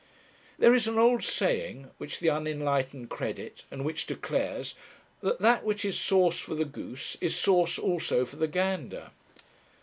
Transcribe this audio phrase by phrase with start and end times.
[0.57, 4.73] There is an old saying, which the unenlightened credit, and which declares
[5.21, 9.11] that that which is sauce for the goose is sauce also for the gander.